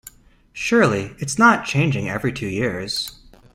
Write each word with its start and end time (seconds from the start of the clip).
Surely, 0.51 1.15
it's 1.19 1.37
not 1.37 1.63
changing 1.63 2.09
every 2.09 2.33
two 2.33 2.47
years. 2.47 3.19